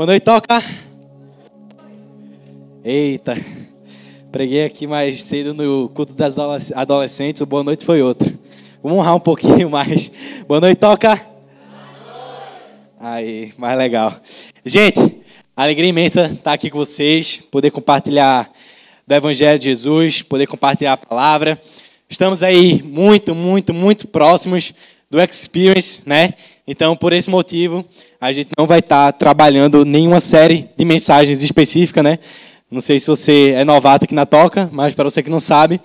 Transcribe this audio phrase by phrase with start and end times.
[0.00, 0.64] Boa noite, toca.
[2.82, 3.36] Eita.
[4.32, 6.38] Preguei aqui mais cedo no culto das
[6.74, 7.42] adolescentes.
[7.42, 8.32] O boa noite foi outro.
[8.82, 10.10] Vamos honrar um pouquinho mais.
[10.48, 11.20] Boa noite, toca.
[12.98, 14.18] Aí, mais legal.
[14.64, 15.22] Gente,
[15.54, 18.50] alegria imensa estar aqui com vocês, poder compartilhar
[19.06, 21.60] do Evangelho de Jesus, poder compartilhar a palavra.
[22.08, 24.72] Estamos aí muito, muito, muito próximos
[25.10, 26.34] do Experience, né?
[26.66, 27.84] Então, por esse motivo,
[28.20, 32.20] a gente não vai estar trabalhando nenhuma série de mensagens específica, né?
[32.70, 35.80] Não sei se você é novato aqui na Toca, mas para você que não sabe,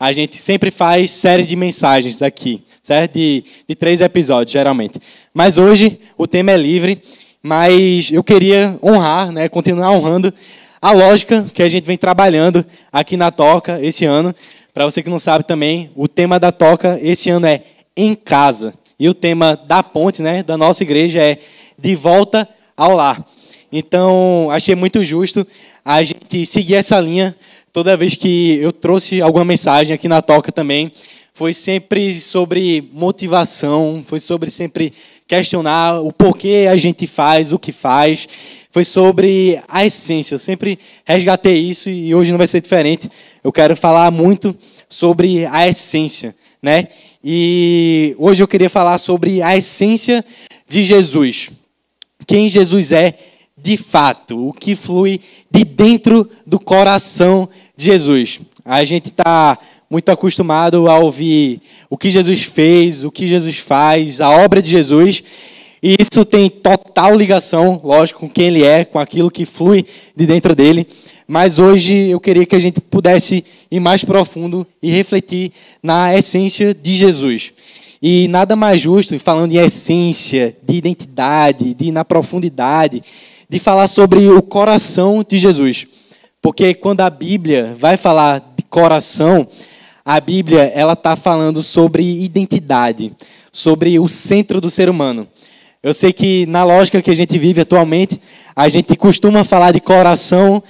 [0.00, 3.12] a gente sempre faz série de mensagens aqui, certo?
[3.12, 4.98] De, de três episódios, geralmente.
[5.34, 7.02] Mas hoje o tema é livre,
[7.42, 9.50] mas eu queria honrar, né?
[9.50, 10.32] Continuar honrando
[10.80, 14.34] a lógica que a gente vem trabalhando aqui na Toca esse ano.
[14.72, 17.62] Para você que não sabe também, o tema da Toca esse ano é
[17.96, 18.74] em casa.
[18.98, 21.38] E o tema da ponte, né, da nossa igreja é
[21.78, 23.24] de volta ao lar.
[23.72, 25.46] Então, achei muito justo
[25.84, 27.34] a gente seguir essa linha
[27.72, 30.92] toda vez que eu trouxe alguma mensagem aqui na toca também.
[31.34, 34.92] Foi sempre sobre motivação, foi sobre sempre
[35.26, 38.28] questionar o porquê a gente faz o que faz.
[38.70, 40.34] Foi sobre a essência.
[40.34, 43.10] Eu sempre resgatei isso e hoje não vai ser diferente.
[43.42, 44.54] Eu quero falar muito
[44.88, 46.88] sobre a essência, né?
[47.24, 50.24] E hoje eu queria falar sobre a essência
[50.68, 51.50] de Jesus.
[52.26, 53.14] Quem Jesus é
[53.56, 58.40] de fato, o que flui de dentro do coração de Jesus.
[58.64, 59.56] A gente está
[59.88, 64.70] muito acostumado a ouvir o que Jesus fez, o que Jesus faz, a obra de
[64.70, 65.22] Jesus.
[65.80, 69.84] E isso tem total ligação, lógico, com quem ele é, com aquilo que flui
[70.16, 70.88] de dentro dele.
[71.26, 76.74] Mas hoje eu queria que a gente pudesse ir mais profundo e refletir na essência
[76.74, 77.52] de Jesus.
[78.00, 83.02] E nada mais justo, falando em essência, de identidade, de ir na profundidade,
[83.48, 85.86] de falar sobre o coração de Jesus.
[86.40, 89.46] Porque quando a Bíblia vai falar de coração,
[90.04, 93.12] a Bíblia ela está falando sobre identidade,
[93.52, 95.28] sobre o centro do ser humano.
[95.80, 98.20] Eu sei que na lógica que a gente vive atualmente,
[98.54, 100.62] a gente costuma falar de coração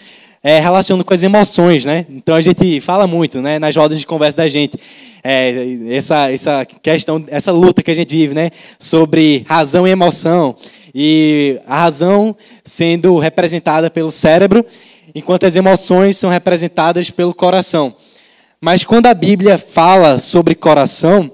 [0.43, 2.05] é, relacionando com as emoções, né?
[2.11, 4.77] Então a gente fala muito, né, nas rodas de conversa da gente,
[5.23, 10.57] é, essa essa questão, essa luta que a gente vive, né, sobre razão e emoção
[10.95, 14.65] e a razão sendo representada pelo cérebro,
[15.15, 17.95] enquanto as emoções são representadas pelo coração.
[18.61, 21.31] Mas quando a Bíblia fala sobre coração,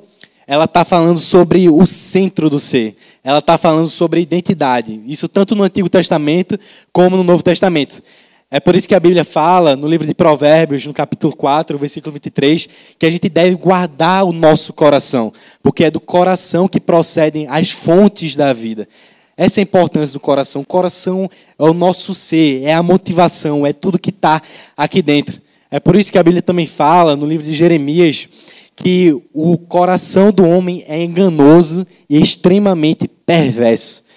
[0.47, 2.97] ela está falando sobre o centro do ser.
[3.23, 4.99] Ela está falando sobre identidade.
[5.07, 6.59] Isso tanto no Antigo Testamento
[6.91, 8.03] como no Novo Testamento.
[8.51, 12.15] É por isso que a Bíblia fala, no livro de Provérbios, no capítulo 4, versículo
[12.15, 12.67] 23,
[12.99, 15.31] que a gente deve guardar o nosso coração,
[15.63, 18.89] porque é do coração que procedem as fontes da vida.
[19.37, 20.63] Essa é a importância do coração.
[20.63, 24.41] O coração é o nosso ser, é a motivação, é tudo que está
[24.75, 25.43] aqui dentro.
[25.71, 28.29] É por isso que a Bíblia também fala, no livro de Jeremias,
[28.75, 34.08] que o coração do homem é enganoso e extremamente perverso.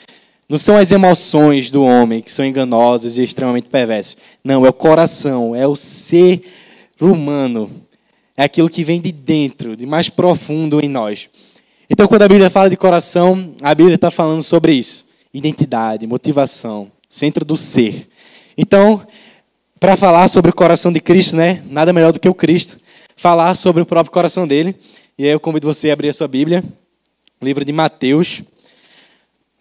[0.51, 4.17] Não são as emoções do homem que são enganosas e extremamente perversas.
[4.43, 6.41] Não, é o coração, é o ser
[6.99, 7.71] humano.
[8.35, 11.29] É aquilo que vem de dentro, de mais profundo em nós.
[11.89, 16.91] Então, quando a Bíblia fala de coração, a Bíblia está falando sobre isso: identidade, motivação,
[17.07, 18.09] centro do ser.
[18.57, 19.07] Então,
[19.79, 21.63] para falar sobre o coração de Cristo, né?
[21.69, 22.77] Nada melhor do que o Cristo
[23.15, 24.75] falar sobre o próprio coração dele.
[25.17, 26.61] E aí eu convido você a abrir a sua Bíblia,
[27.41, 28.43] livro de Mateus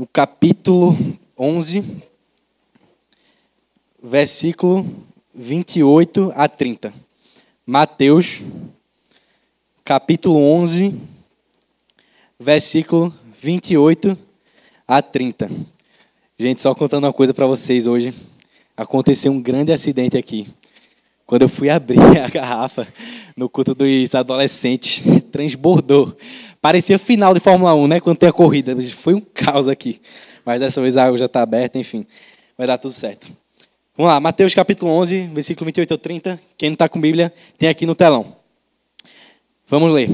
[0.00, 0.97] no capítulo
[1.37, 1.84] 11,
[4.03, 4.87] versículo
[5.34, 6.91] 28 a 30.
[7.66, 8.41] Mateus,
[9.84, 10.99] capítulo 11,
[12.38, 14.16] versículo 28
[14.88, 15.50] a 30.
[16.38, 18.15] Gente, só contando uma coisa para vocês hoje.
[18.75, 20.49] Aconteceu um grande acidente aqui.
[21.27, 22.88] Quando eu fui abrir a garrafa
[23.37, 26.17] no culto dos adolescentes, transbordou.
[26.60, 28.00] Parecia final de Fórmula 1, né?
[28.00, 28.76] Quando tem a corrida.
[28.93, 30.00] Foi um caos aqui.
[30.44, 32.06] Mas dessa vez a água já está aberta, enfim.
[32.56, 33.32] Vai dar tudo certo.
[33.96, 36.40] Vamos lá, Mateus capítulo 11, versículo 28 ao 30.
[36.56, 38.37] Quem não está com Bíblia, tem aqui no telão.
[39.69, 40.11] Vamos ler.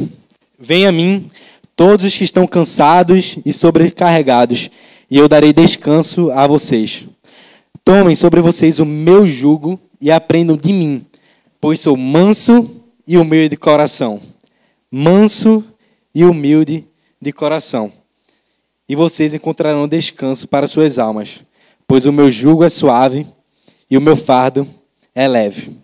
[0.58, 1.26] Venha a mim,
[1.74, 4.70] todos os que estão cansados e sobrecarregados,
[5.10, 7.04] e eu darei descanso a vocês.
[7.84, 11.06] Tomem sobre vocês o meu jugo e aprendam de mim,
[11.60, 14.20] pois sou manso e humilde de coração.
[14.90, 15.64] Manso
[16.16, 16.86] e humilde
[17.20, 17.92] de coração.
[18.88, 21.42] E vocês encontrarão descanso para suas almas,
[21.86, 23.26] pois o meu jugo é suave
[23.90, 24.66] e o meu fardo
[25.14, 25.76] é leve.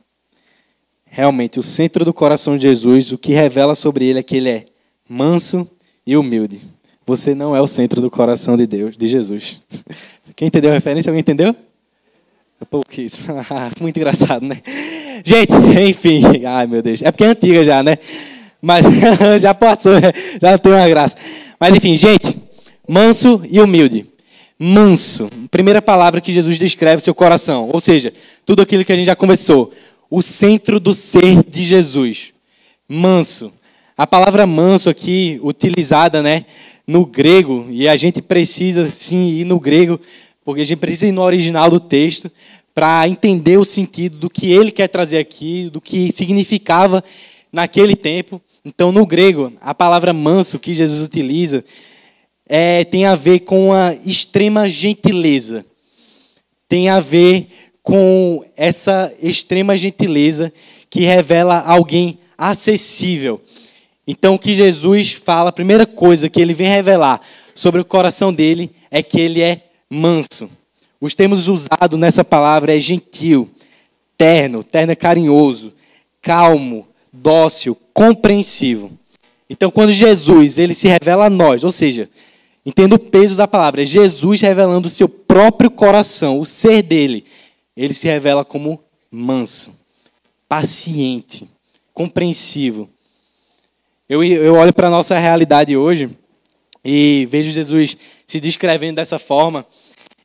[1.05, 4.49] Realmente, o centro do coração de Jesus, o que revela sobre ele é que ele
[4.49, 4.65] é
[5.07, 5.69] manso
[6.07, 6.63] e humilde.
[7.05, 9.63] Você não é o centro do coração de Deus, de Jesus.
[10.35, 11.11] Quem entendeu a referência?
[11.11, 11.55] Alguém entendeu?
[12.71, 13.19] Pouco isso.
[13.83, 14.63] Muito engraçado, né?
[15.23, 15.53] Gente,
[15.87, 16.23] enfim.
[16.47, 17.03] Ai, meu Deus.
[17.03, 17.99] É porque é antiga já, né?
[18.63, 18.87] Mas
[19.43, 19.93] já passou,
[20.41, 21.17] já não tem uma graça.
[21.59, 22.37] Mas enfim, gente,
[22.89, 24.07] manso e humilde.
[24.57, 25.29] Manso.
[25.51, 27.69] Primeira palavra que Jesus descreve seu coração.
[27.73, 28.13] Ou seja,
[28.47, 29.73] tudo aquilo que a gente já conversou.
[30.09, 32.33] O centro do ser de Jesus.
[32.89, 33.53] Manso.
[33.99, 36.45] A palavra manso aqui, utilizada né,
[36.87, 40.01] no grego, e a gente precisa sim ir no grego,
[40.45, 42.31] porque a gente precisa ir no original do texto,
[42.75, 47.05] para entender o sentido do que ele quer trazer aqui, do que significava
[47.53, 48.41] naquele tempo.
[48.65, 51.65] Então, no grego, a palavra manso que Jesus utiliza
[52.49, 55.67] é, tem a ver com a extrema gentileza.
[56.69, 57.49] Tem a ver
[57.83, 60.53] com essa extrema gentileza
[60.89, 63.41] que revela alguém acessível.
[64.07, 67.21] Então, o que Jesus fala, a primeira coisa que ele vem revelar
[67.55, 69.61] sobre o coração dele é que ele é
[69.91, 70.49] manso.
[71.01, 73.51] Os termos usados nessa palavra é gentil,
[74.17, 75.73] terno, terno é carinhoso,
[76.21, 78.91] calmo, dócil, compreensivo.
[79.49, 82.09] Então, quando Jesus ele se revela a nós, ou seja,
[82.65, 87.25] entenda o peso da palavra, é Jesus revelando o seu próprio coração, o ser dele,
[87.77, 89.75] ele se revela como manso,
[90.49, 91.49] paciente,
[91.93, 92.89] compreensivo.
[94.09, 96.11] Eu, eu olho para a nossa realidade hoje
[96.85, 97.97] e vejo Jesus
[98.27, 99.67] se descrevendo dessa forma.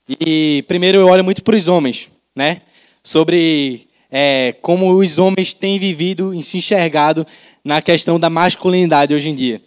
[0.09, 2.61] E primeiro eu olho muito para os homens, né?
[3.03, 7.25] Sobre é, como os homens têm vivido e se enxergado
[7.63, 9.62] na questão da masculinidade hoje em dia.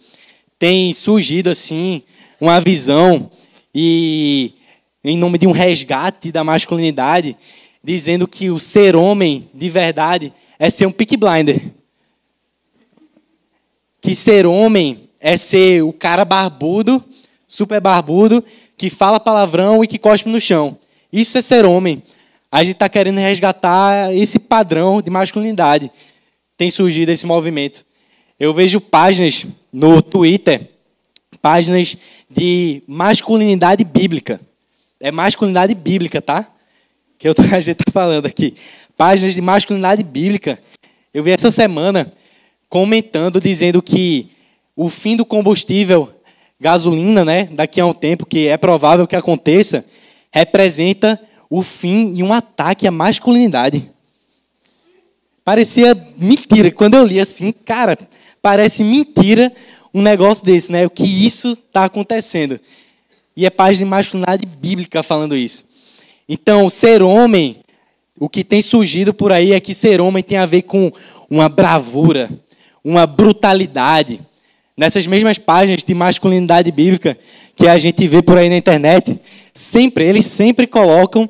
[0.57, 2.01] Tem surgido assim
[2.39, 3.29] uma visão
[3.73, 4.53] e
[5.03, 7.35] em nome de um resgate da masculinidade,
[7.83, 11.61] dizendo que o ser homem de verdade é ser um pick blinder
[14.01, 17.01] que ser homem é ser o cara barbudo,
[17.47, 18.43] super barbudo,
[18.75, 20.75] que fala palavrão e que cospe no chão.
[21.13, 22.01] Isso é ser homem.
[22.51, 25.89] A gente está querendo resgatar esse padrão de masculinidade.
[26.57, 27.85] Tem surgido esse movimento.
[28.37, 30.69] Eu vejo páginas no Twitter,
[31.41, 31.95] páginas
[32.29, 34.41] de masculinidade bíblica.
[34.99, 36.45] É masculinidade bíblica, tá?
[37.17, 38.55] Que eu, a gente está falando aqui.
[38.97, 40.59] Páginas de masculinidade bíblica.
[41.13, 42.11] Eu vi essa semana
[42.67, 44.31] comentando, dizendo que
[44.75, 46.09] o fim do combustível
[46.59, 49.85] gasolina, né, daqui a um tempo, que é provável que aconteça,
[50.31, 51.19] representa
[51.51, 53.91] o fim e um ataque à masculinidade.
[55.43, 56.71] Parecia mentira.
[56.71, 57.99] Quando eu li assim, cara,
[58.41, 59.51] parece mentira
[59.93, 60.85] um negócio desse, né?
[60.85, 62.57] O que isso está acontecendo.
[63.35, 65.65] E é página de masculinidade bíblica falando isso.
[66.29, 67.57] Então, ser homem,
[68.17, 70.89] o que tem surgido por aí é que ser homem tem a ver com
[71.29, 72.29] uma bravura,
[72.81, 74.21] uma brutalidade.
[74.81, 77.15] Nessas mesmas páginas de masculinidade bíblica
[77.55, 79.15] que a gente vê por aí na internet,
[79.53, 81.29] sempre, eles sempre colocam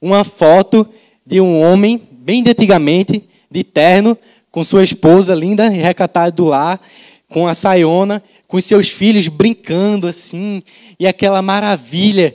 [0.00, 0.88] uma foto
[1.26, 4.16] de um homem, bem de antigamente, de terno,
[4.50, 6.80] com sua esposa linda e recatada do lar,
[7.28, 10.62] com a saiona, com seus filhos brincando assim,
[10.98, 12.34] e aquela maravilha,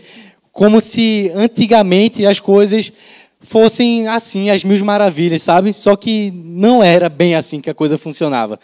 [0.51, 2.93] como se antigamente as coisas
[3.39, 5.73] fossem assim, as mil maravilhas, sabe?
[5.73, 8.59] Só que não era bem assim que a coisa funcionava.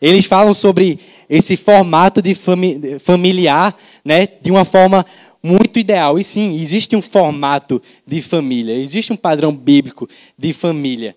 [0.00, 5.04] Eles falam sobre esse formato de fami familiar, né, de uma forma
[5.42, 6.18] muito ideal.
[6.18, 11.14] E sim, existe um formato de família, existe um padrão bíblico de família.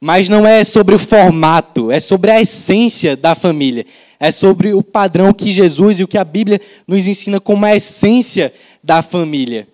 [0.00, 3.84] Mas não é sobre o formato, é sobre a essência da família.
[4.20, 7.74] É sobre o padrão que Jesus e o que a Bíblia nos ensina como a
[7.74, 9.66] essência da família.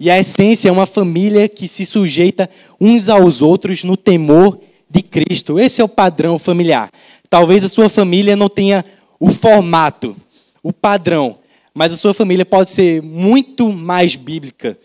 [0.00, 2.48] E a essência é uma família que se sujeita
[2.80, 4.58] uns aos outros no temor
[4.90, 5.58] de Cristo.
[5.58, 6.90] Esse é o padrão familiar.
[7.30, 8.84] Talvez a sua família não tenha
[9.22, 10.16] o formato,
[10.64, 11.38] o padrão,
[11.72, 14.76] mas a sua família pode ser muito mais bíblica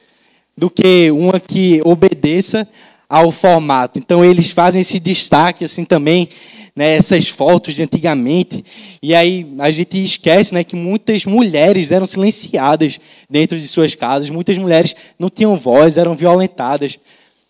[0.56, 2.70] do que uma que obedeça
[3.10, 3.98] ao formato.
[3.98, 6.30] Então eles fazem esse destaque assim também
[6.76, 8.64] né, essas fotos de antigamente.
[9.02, 14.30] E aí a gente esquece né, que muitas mulheres eram silenciadas dentro de suas casas,
[14.30, 17.00] muitas mulheres não tinham voz, eram violentadas.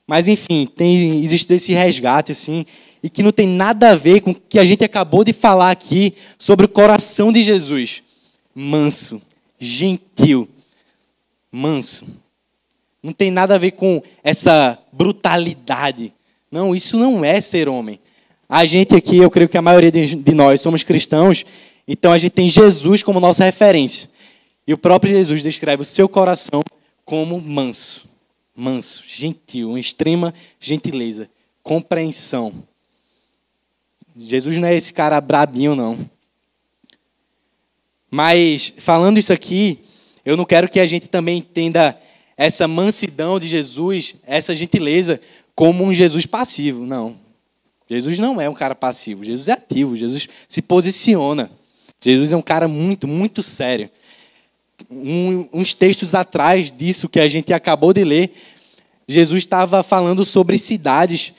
[0.07, 2.65] Mas enfim, tem, existe esse resgate assim,
[3.01, 5.71] e que não tem nada a ver com o que a gente acabou de falar
[5.71, 8.03] aqui sobre o coração de Jesus.
[8.53, 9.21] Manso,
[9.59, 10.47] gentil,
[11.51, 12.05] manso.
[13.01, 16.13] Não tem nada a ver com essa brutalidade.
[16.51, 17.99] Não, isso não é ser homem.
[18.49, 21.45] A gente aqui, eu creio que a maioria de nós somos cristãos,
[21.87, 24.09] então a gente tem Jesus como nossa referência.
[24.65, 26.61] E o próprio Jesus descreve o seu coração
[27.05, 28.07] como manso,
[28.55, 31.29] manso, gentil, uma extrema gentileza,
[31.63, 32.53] compreensão.
[34.17, 35.97] Jesus não é esse cara brabinho, não.
[38.09, 39.79] Mas, falando isso aqui,
[40.25, 41.95] eu não quero que a gente também entenda
[42.35, 45.21] essa mansidão de Jesus, essa gentileza,
[45.53, 46.83] como um Jesus passivo.
[46.85, 47.15] Não.
[47.87, 49.23] Jesus não é um cara passivo.
[49.23, 49.95] Jesus é ativo.
[49.95, 51.51] Jesus se posiciona.
[52.01, 53.89] Jesus é um cara muito, muito sério.
[54.89, 58.31] Um, uns textos atrás disso que a gente acabou de ler,
[59.07, 61.33] Jesus estava falando sobre cidades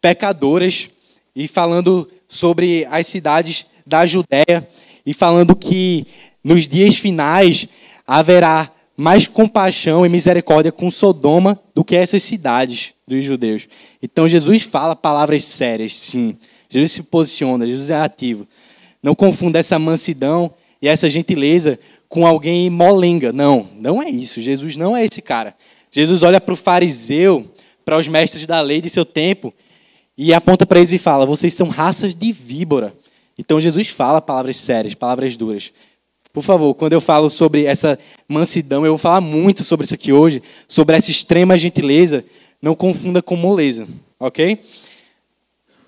[0.00, 0.88] pecadoras
[1.34, 4.68] e falando sobre as cidades da Judéia
[5.04, 6.06] e falando que
[6.42, 7.68] nos dias finais
[8.06, 13.66] haverá mais compaixão e misericórdia com Sodoma do que essas cidades dos judeus.
[14.02, 16.36] Então Jesus fala palavras sérias, sim.
[16.68, 18.46] Jesus se posiciona, Jesus é ativo.
[19.02, 23.32] Não confunda essa mansidão e essa gentileza com alguém molenga.
[23.32, 24.40] Não, não é isso.
[24.40, 25.54] Jesus não é esse cara.
[25.90, 27.50] Jesus olha para o fariseu,
[27.84, 29.52] para os mestres da lei de seu tempo
[30.22, 32.92] e aponta para eles e fala: Vocês são raças de víbora.
[33.38, 35.72] Então Jesus fala palavras sérias, palavras duras.
[36.30, 37.98] Por favor, quando eu falo sobre essa
[38.28, 42.22] mansidão, eu vou falar muito sobre isso aqui hoje, sobre essa extrema gentileza,
[42.60, 44.60] não confunda com moleza, ok?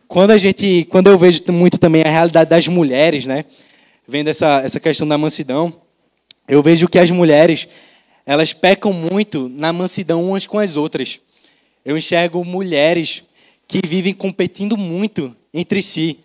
[0.09, 3.45] Quando a gente, quando eu vejo muito também a realidade das mulheres, né,
[4.09, 5.75] vendo essa essa questão da mansidão,
[6.49, 7.69] eu vejo que as mulheres
[8.25, 11.21] elas pecam muito na mansidão umas com as outras.
[11.85, 13.23] Eu enxergo mulheres
[13.73, 16.19] que vivem competindo muito entre si.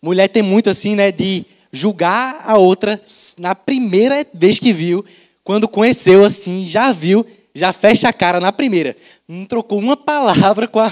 [0.00, 3.00] Mulher tem muito assim, né, de julgar a outra
[3.38, 5.04] na primeira vez que viu,
[5.42, 8.96] quando conheceu assim, já viu, já fecha a cara na primeira.
[9.26, 10.90] Não trocou uma palavra com a,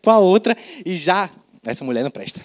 [0.00, 1.28] com a outra e já.
[1.66, 2.40] Essa mulher não presta.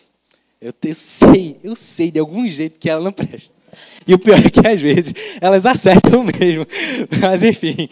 [0.59, 3.53] Eu, eu sei, eu sei de algum jeito que ela não presta.
[4.07, 6.65] E o pior é que às vezes elas acertam mesmo.
[7.21, 7.87] Mas enfim.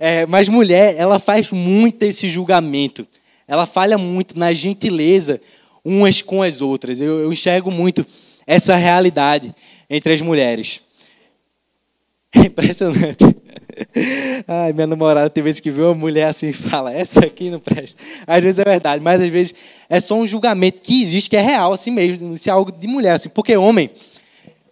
[0.00, 3.06] É, mas mulher, ela faz muito esse julgamento
[3.48, 5.40] ela falha muito na gentileza
[5.82, 7.00] umas com as outras.
[7.00, 8.06] Eu, eu enxergo muito
[8.46, 9.54] essa realidade
[9.88, 10.82] entre as mulheres.
[12.34, 13.24] É impressionante.
[14.46, 17.58] Ai, minha namorada tem vezes que vê uma mulher assim e fala, essa aqui não
[17.58, 18.00] presta.
[18.26, 19.54] Às vezes é verdade, mas às vezes
[19.88, 22.34] é só um julgamento que existe, que é real assim mesmo.
[22.34, 23.14] Isso é algo de mulher.
[23.14, 23.90] Assim, porque homem,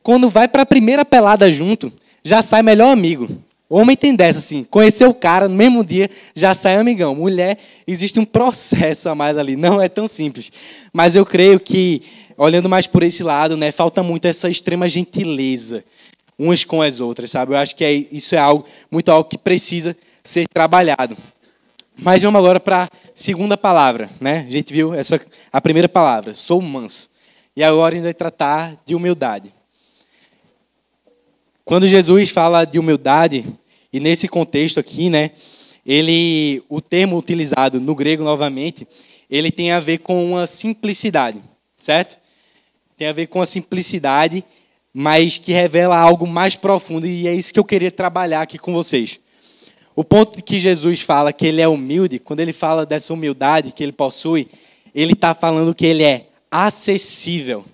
[0.02, 1.90] quando vai para a primeira pelada junto,
[2.22, 3.28] já sai melhor amigo.
[3.68, 7.14] Homem tem dessa, assim, conhecer o cara, no mesmo dia já sai amigão.
[7.14, 10.52] Mulher, existe um processo a mais ali, não é tão simples.
[10.92, 12.02] Mas eu creio que,
[12.36, 15.84] olhando mais por esse lado, né, falta muito essa extrema gentileza
[16.38, 17.52] umas com as outras, sabe?
[17.52, 21.16] Eu acho que é, isso é algo, muito algo que precisa ser trabalhado.
[21.96, 24.44] Mas vamos agora para a segunda palavra, né?
[24.46, 25.20] A gente viu essa,
[25.50, 27.08] a primeira palavra, sou manso.
[27.56, 29.55] E agora a gente vai tratar de humildade.
[31.66, 33.44] Quando Jesus fala de humildade,
[33.92, 35.32] e nesse contexto aqui, né,
[35.84, 38.86] ele, o termo utilizado no grego novamente,
[39.28, 41.42] ele tem a ver com uma simplicidade,
[41.76, 42.18] certo?
[42.96, 44.44] Tem a ver com a simplicidade,
[44.94, 48.72] mas que revela algo mais profundo, e é isso que eu queria trabalhar aqui com
[48.72, 49.18] vocês.
[49.96, 53.82] O ponto que Jesus fala que ele é humilde, quando ele fala dessa humildade que
[53.82, 54.46] ele possui,
[54.94, 57.64] ele está falando que ele é acessível.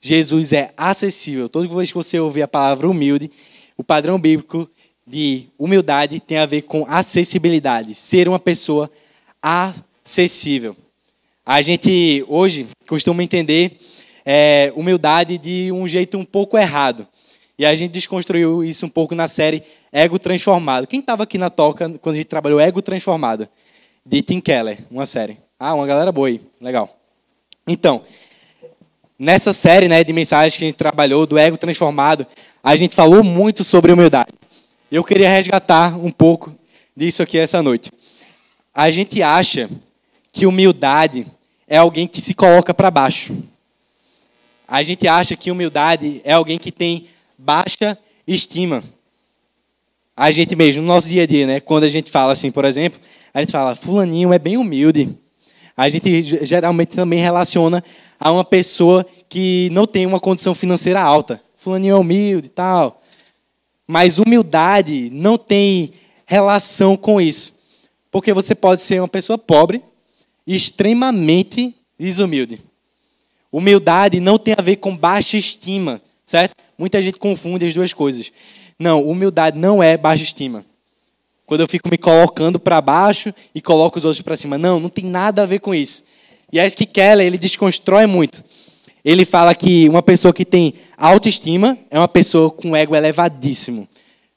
[0.00, 1.48] Jesus é acessível.
[1.48, 3.30] Toda vez que você ouvir a palavra humilde,
[3.76, 4.68] o padrão bíblico
[5.06, 8.90] de humildade tem a ver com acessibilidade, ser uma pessoa
[9.42, 10.76] acessível.
[11.44, 13.78] A gente hoje costuma entender
[14.24, 17.06] é, humildade de um jeito um pouco errado.
[17.58, 20.86] E a gente desconstruiu isso um pouco na série Ego Transformado.
[20.86, 23.48] Quem estava aqui na toca quando a gente trabalhou Ego Transformado?
[24.06, 25.36] De Tim Keller, uma série.
[25.58, 26.40] Ah, uma galera boa aí.
[26.60, 26.96] Legal.
[27.66, 28.02] Então,
[29.22, 32.26] Nessa série né, de mensagens que a gente trabalhou, do ego transformado,
[32.64, 34.32] a gente falou muito sobre humildade.
[34.90, 36.54] Eu queria resgatar um pouco
[36.96, 37.92] disso aqui essa noite.
[38.74, 39.68] A gente acha
[40.32, 41.26] que humildade
[41.68, 43.36] é alguém que se coloca para baixo.
[44.66, 47.04] A gente acha que humildade é alguém que tem
[47.36, 48.82] baixa estima.
[50.16, 51.60] A gente mesmo, no nosso dia a dia, né?
[51.60, 52.98] Quando a gente fala assim, por exemplo,
[53.34, 55.14] a gente fala, fulaninho é bem humilde.
[55.76, 57.82] A gente geralmente também relaciona
[58.18, 61.42] a uma pessoa que não tem uma condição financeira alta.
[61.56, 63.02] Fulaninho é humilde e tal.
[63.86, 65.92] Mas humildade não tem
[66.26, 67.60] relação com isso.
[68.10, 69.82] Porque você pode ser uma pessoa pobre
[70.46, 72.60] e extremamente desumilde.
[73.52, 76.54] Humildade não tem a ver com baixa estima, certo?
[76.78, 78.32] Muita gente confunde as duas coisas.
[78.78, 80.64] Não, humildade não é baixa estima.
[81.50, 84.56] Quando eu fico me colocando para baixo e coloco os outros para cima.
[84.56, 86.04] Não, não tem nada a ver com isso.
[86.52, 88.44] E é isso que Keller ele desconstrói muito.
[89.04, 93.88] Ele fala que uma pessoa que tem autoestima é uma pessoa com ego elevadíssimo,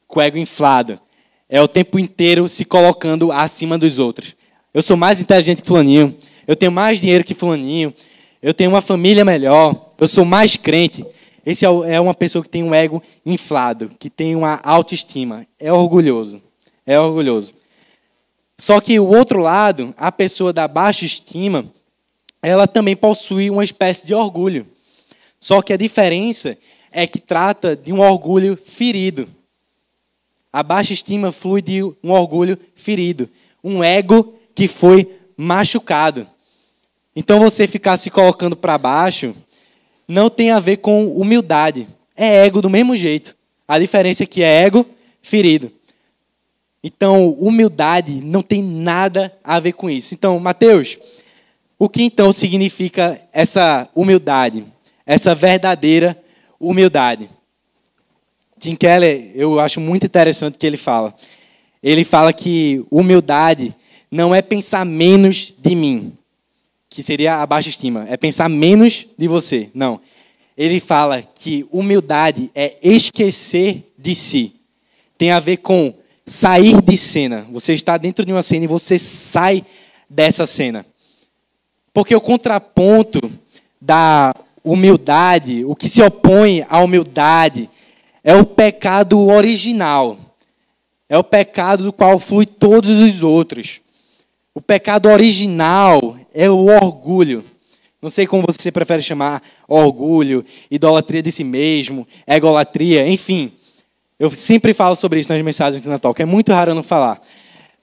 [0.08, 1.00] com ego inflado.
[1.48, 4.36] É o tempo inteiro se colocando acima dos outros.
[4.74, 6.18] Eu sou mais inteligente que fulaninho,
[6.48, 7.94] eu tenho mais dinheiro que fulaninho,
[8.42, 11.06] eu tenho uma família melhor, eu sou mais crente.
[11.46, 15.72] Esse é, é uma pessoa que tem um ego inflado, que tem uma autoestima, é
[15.72, 16.42] orgulhoso,
[16.86, 17.54] é orgulhoso.
[18.58, 21.66] Só que o outro lado, a pessoa da baixa estima,
[22.42, 24.68] ela também possui uma espécie de orgulho.
[25.40, 26.58] Só que a diferença
[26.92, 29.28] é que trata de um orgulho ferido.
[30.52, 33.28] A baixa estima flui de um orgulho ferido,
[33.64, 36.28] um ego que foi machucado.
[37.16, 39.36] Então você ficar se colocando para baixo
[40.08, 41.88] não tem a ver com humildade.
[42.16, 43.36] É ego do mesmo jeito.
[43.68, 44.86] A diferença é que é ego
[45.22, 45.72] ferido.
[46.84, 50.14] Então, humildade não tem nada a ver com isso.
[50.14, 50.98] Então, Mateus,
[51.80, 54.66] o que então significa essa humildade?
[55.06, 56.22] Essa verdadeira
[56.60, 57.30] humildade.
[58.60, 61.14] Tim Keller, eu acho muito interessante o que ele fala.
[61.82, 63.74] Ele fala que humildade
[64.10, 66.14] não é pensar menos de mim,
[66.90, 69.70] que seria a baixa estima, é pensar menos de você.
[69.74, 70.00] Não.
[70.58, 74.54] Ele fala que humildade é esquecer de si.
[75.18, 75.94] Tem a ver com
[76.26, 77.48] sair de cena.
[77.52, 79.66] Você está dentro de uma cena e você sai
[80.10, 80.86] dessa cena.
[81.94, 83.20] Porque o contraponto
[83.80, 87.70] da humildade, o que se opõe à humildade,
[88.24, 90.18] é o pecado original.
[91.10, 93.82] É o pecado do qual flui todos os outros.
[94.56, 97.44] O pecado original é o orgulho.
[98.02, 103.52] Não sei como você prefere chamar orgulho, idolatria de si mesmo, egolatria, enfim.
[104.24, 106.82] Eu sempre falo sobre isso nas mensagens do Natal, que é muito raro eu não
[106.82, 107.22] falar.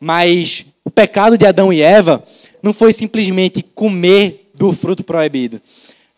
[0.00, 2.24] Mas o pecado de Adão e Eva
[2.62, 5.60] não foi simplesmente comer do fruto proibido.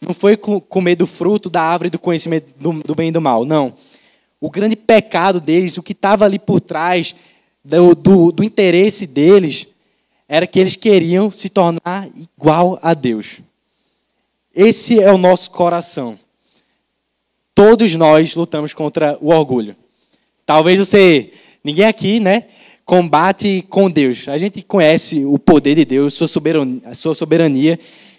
[0.01, 3.45] Não foi comer do fruto da árvore do conhecimento do, do bem e do mal.
[3.45, 3.75] Não.
[4.41, 7.17] O grande pecado deles, o que estava ali por trás
[7.65, 9.67] do, do, do interesse deles,
[10.29, 13.41] era que eles queriam se tornar igual a Deus.
[14.55, 16.17] Esse é o nosso coração.
[17.53, 19.82] Todos nós lutamos contra o orgulho.
[20.45, 21.33] Talvez você,
[21.63, 22.45] ninguém aqui, né,
[22.85, 24.29] combate com Deus.
[24.29, 27.79] A gente conhece o poder de Deus, sua soberania, sua soberania.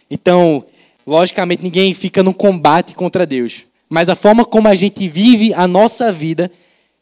[0.09, 0.65] Então,
[1.05, 3.65] logicamente, ninguém fica no combate contra Deus.
[3.89, 6.51] Mas a forma como a gente vive a nossa vida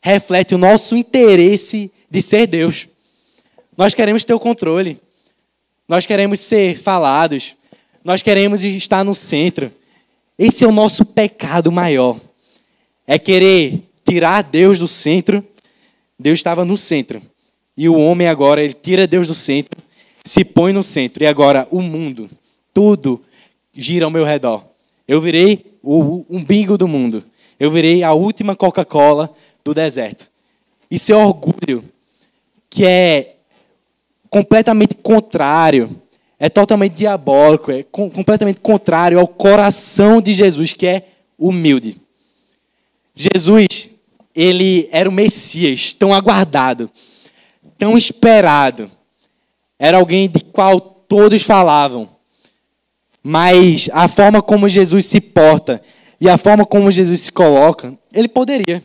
[0.02, 2.88] reflete o nosso interesse de ser Deus.
[3.78, 5.00] Nós queremos ter o controle.
[5.88, 7.56] Nós queremos ser falados.
[8.04, 9.72] Nós queremos estar no centro.
[10.38, 12.20] Esse é o nosso pecado maior.
[13.06, 15.42] É querer tirar Deus do centro.
[16.20, 17.22] Deus estava no centro.
[17.78, 19.82] E o homem agora, ele tira Deus do centro,
[20.26, 21.24] se põe no centro.
[21.24, 22.30] E agora o mundo,
[22.74, 23.22] tudo
[23.72, 24.66] gira ao meu redor.
[25.08, 27.24] Eu virei o umbigo do mundo.
[27.58, 30.30] Eu virei a última Coca-Cola do deserto.
[30.90, 31.84] Isso é orgulho,
[32.70, 33.36] que é
[34.30, 36.02] completamente contrário
[36.38, 42.02] é totalmente diabólico, é completamente contrário ao coração de Jesus, que é humilde.
[43.14, 43.81] Jesus,
[44.36, 46.90] ele era o Messias, tão aguardado,
[47.78, 48.90] tão esperado.
[49.78, 52.10] Era alguém de qual todos falavam.
[53.24, 55.82] Mas a forma como Jesus se porta
[56.20, 58.84] e a forma como Jesus se coloca, ele poderia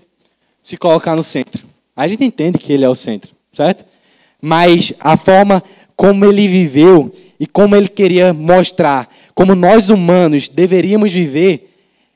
[0.63, 1.67] se colocar no centro.
[1.95, 3.85] A gente entende que ele é o centro, certo?
[4.41, 5.63] Mas a forma
[5.95, 11.71] como ele viveu e como ele queria mostrar como nós humanos deveríamos viver,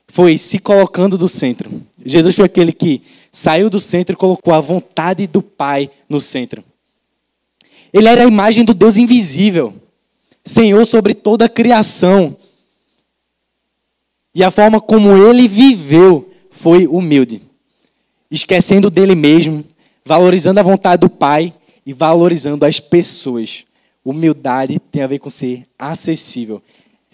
[0.07, 1.83] foi se colocando do centro.
[2.03, 6.63] Jesus foi aquele que saiu do centro e colocou a vontade do Pai no centro.
[7.93, 9.73] Ele era a imagem do Deus invisível,
[10.43, 12.35] Senhor sobre toda a criação.
[14.33, 17.41] E a forma como ele viveu foi humilde,
[18.29, 19.63] esquecendo dele mesmo,
[20.05, 21.53] valorizando a vontade do Pai
[21.85, 23.65] e valorizando as pessoas.
[24.03, 26.61] Humildade tem a ver com ser acessível,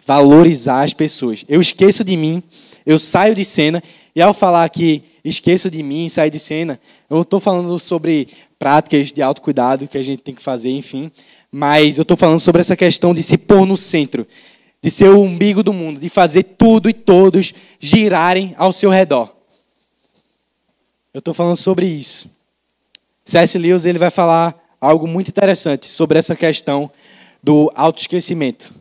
[0.05, 1.43] valorizar as pessoas.
[1.49, 2.41] Eu esqueço de mim,
[2.85, 3.83] eu saio de cena,
[4.15, 9.11] e ao falar que esqueço de mim, saio de cena, eu estou falando sobre práticas
[9.11, 11.11] de autocuidado que a gente tem que fazer, enfim,
[11.51, 14.27] mas eu estou falando sobre essa questão de se pôr no centro,
[14.81, 19.35] de ser o umbigo do mundo, de fazer tudo e todos girarem ao seu redor.
[21.13, 22.29] Eu estou falando sobre isso.
[23.25, 23.57] C.S.
[23.57, 26.89] Lewis ele vai falar algo muito interessante sobre essa questão
[27.43, 28.73] do autoesquecimento.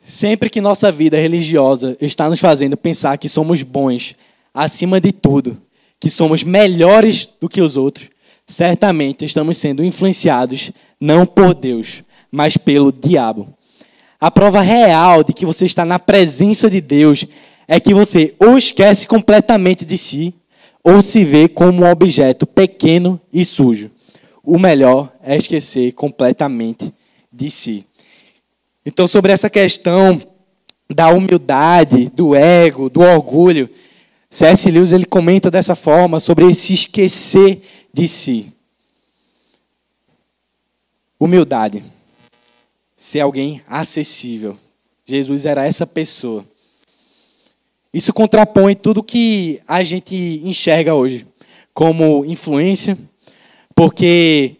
[0.00, 4.16] Sempre que nossa vida religiosa está nos fazendo pensar que somos bons
[4.52, 5.60] acima de tudo,
[5.98, 8.08] que somos melhores do que os outros,
[8.46, 13.48] certamente estamos sendo influenciados não por Deus, mas pelo diabo.
[14.20, 17.24] A prova real de que você está na presença de Deus
[17.66, 20.34] é que você ou esquece completamente de si,
[20.82, 23.90] ou se vê como um objeto pequeno e sujo
[24.42, 26.92] o melhor é esquecer completamente
[27.32, 27.84] de si.
[28.84, 30.20] Então, sobre essa questão
[30.88, 33.68] da humildade, do ego, do orgulho,
[34.30, 34.70] C.S.
[34.70, 37.62] Lewis ele comenta dessa forma sobre esse esquecer
[37.92, 38.52] de si.
[41.18, 41.82] humildade,
[42.96, 44.56] ser alguém acessível.
[45.04, 46.46] Jesus era essa pessoa.
[47.92, 51.26] Isso contrapõe tudo que a gente enxerga hoje
[51.74, 52.96] como influência,
[53.74, 54.56] porque,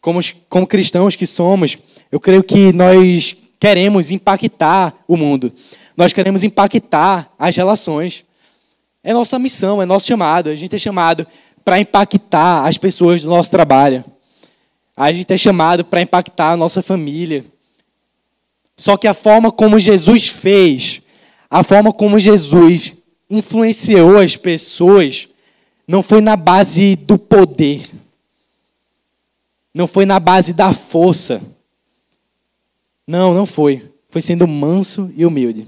[0.00, 1.76] como, como cristãos que somos,
[2.10, 5.52] eu creio que nós queremos impactar o mundo,
[5.96, 8.24] nós queremos impactar as relações.
[9.04, 10.48] É nossa missão, é nosso chamado.
[10.48, 11.26] A gente é chamado
[11.62, 14.02] para impactar as pessoas do nosso trabalho.
[14.96, 17.44] A gente é chamado para impactar a nossa família.
[18.78, 21.02] Só que a forma como Jesus fez,
[21.50, 22.94] a forma como Jesus
[23.28, 25.28] influenciou as pessoas,
[25.86, 27.82] não foi na base do poder,
[29.72, 31.42] não foi na base da força.
[33.06, 33.90] Não, não foi.
[34.08, 35.66] Foi sendo manso e humilde.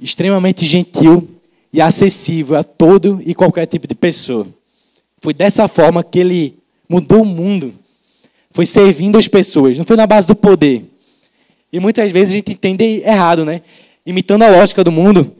[0.00, 1.35] Extremamente gentil
[1.76, 4.46] e acessível a todo e qualquer tipo de pessoa.
[5.20, 6.58] Foi dessa forma que ele
[6.88, 7.74] mudou o mundo.
[8.50, 10.86] Foi servindo as pessoas, não foi na base do poder.
[11.70, 13.60] E muitas vezes a gente entende errado, né?
[14.06, 15.30] Imitando a lógica do mundo,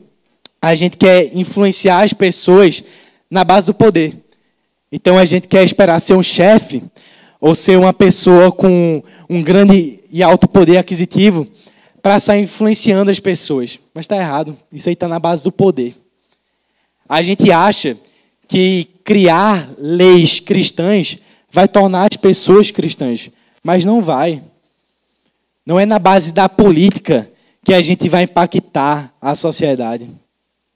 [0.61, 2.83] a gente quer influenciar as pessoas
[3.31, 4.15] na base do poder.
[4.91, 6.83] Então a gente quer esperar ser um chefe
[7.41, 11.47] ou ser uma pessoa com um grande e alto poder aquisitivo
[11.99, 13.79] para sair influenciando as pessoas.
[13.91, 14.55] Mas está errado.
[14.71, 15.95] Isso aí está na base do poder.
[17.07, 17.97] A gente acha
[18.47, 21.17] que criar leis cristãs
[21.51, 23.29] vai tornar as pessoas cristãs,
[23.63, 24.43] mas não vai.
[25.65, 27.29] Não é na base da política
[27.63, 30.09] que a gente vai impactar a sociedade.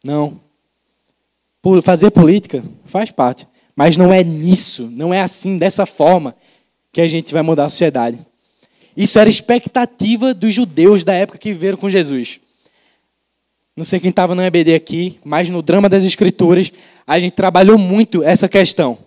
[0.03, 0.39] Não.
[1.61, 6.35] Por fazer política faz parte, mas não é nisso, não é assim, dessa forma
[6.91, 8.19] que a gente vai mudar a sociedade.
[8.95, 12.39] Isso era expectativa dos judeus da época que viveram com Jesus.
[13.75, 16.71] Não sei quem estava no EBD aqui, mas no drama das Escrituras
[17.07, 18.97] a gente trabalhou muito essa questão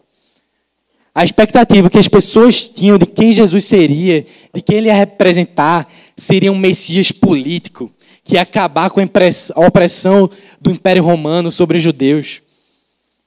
[1.15, 5.89] a expectativa que as pessoas tinham de quem Jesus seria, de quem ele ia representar,
[6.17, 7.91] seria um Messias político,
[8.25, 10.29] que ia acabar com a opressão
[10.61, 12.43] do Império Romano sobre os judeus.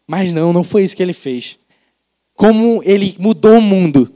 [0.05, 1.57] Mas não, não foi isso que ele fez.
[2.33, 4.11] Como ele mudou o mundo.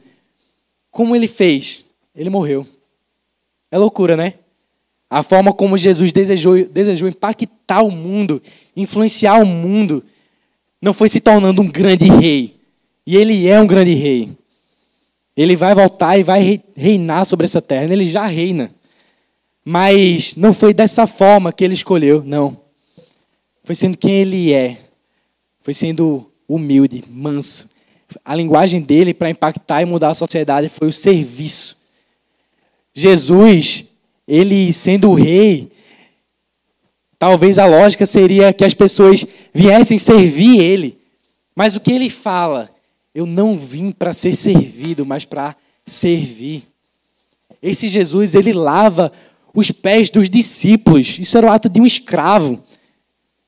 [0.90, 1.86] Como ele fez?
[2.14, 2.68] Ele morreu.
[3.72, 4.34] É loucura, né?
[5.12, 8.42] A forma como Jesus desejou, desejou impactar o mundo,
[8.76, 10.02] influenciar o mundo,
[10.82, 12.62] não foi se tornando um grande rei
[13.06, 14.30] e ele é um grande rei.
[15.36, 17.92] Ele vai voltar e vai reinar sobre essa terra.
[17.92, 18.74] Ele já reina.
[19.66, 22.60] Mas não foi dessa forma que ele escolheu, não.
[23.64, 24.78] Foi sendo quem ele é.
[25.62, 27.70] Foi sendo humilde, manso.
[28.26, 31.82] A linguagem dele para impactar e mudar a sociedade foi o serviço.
[32.94, 33.86] Jesus,
[34.28, 35.72] ele sendo o rei,
[37.18, 40.98] talvez a lógica seria que as pessoas viessem servir ele.
[41.56, 42.70] Mas o que ele fala
[43.14, 45.56] eu não vim para ser servido, mas para
[45.86, 46.64] servir.
[47.62, 49.12] Esse Jesus, ele lava
[49.54, 51.20] os pés dos discípulos.
[51.20, 52.64] Isso era o ato de um escravo.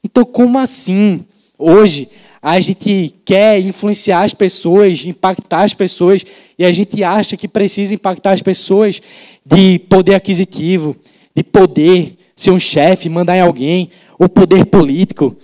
[0.03, 1.25] Então, como assim?
[1.57, 2.09] Hoje,
[2.43, 6.25] a gente quer influenciar as pessoas, impactar as pessoas,
[6.59, 9.01] e a gente acha que precisa impactar as pessoas
[9.45, 10.93] de poder aquisitivo,
[11.33, 15.37] de poder ser um chefe, mandar em alguém, ou poder político.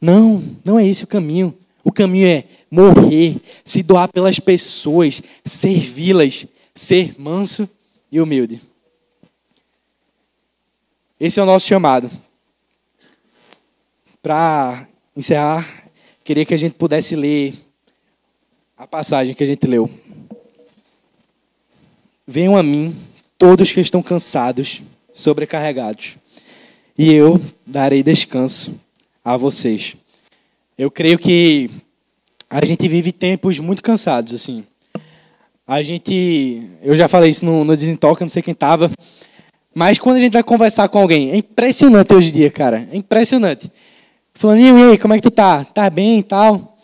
[0.00, 1.52] Não, não é esse o caminho.
[1.82, 7.68] O caminho é morrer, se doar pelas pessoas, servi-las, ser manso
[8.10, 8.60] e humilde.
[11.18, 12.08] Esse é o nosso chamado.
[14.22, 15.85] Para encerrar,
[16.26, 17.54] queria que a gente pudesse ler
[18.76, 19.88] a passagem que a gente leu.
[22.26, 22.96] Venham a mim
[23.38, 24.82] todos que estão cansados,
[25.14, 26.16] sobrecarregados,
[26.98, 28.74] e eu darei descanso
[29.24, 29.94] a vocês.
[30.76, 31.70] Eu creio que
[32.50, 34.64] a gente vive tempos muito cansados, assim.
[35.64, 38.90] A gente, eu já falei isso no, no Desentoca, não sei quem tava,
[39.72, 42.96] mas quando a gente vai conversar com alguém, é impressionante hoje em dia, cara, é
[42.96, 43.70] impressionante.
[44.36, 45.64] Falando, e aí, como é que tu tá?
[45.64, 46.76] Tá bem e tal?